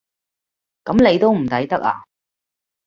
[0.83, 2.05] 咁你都唔抵得呀？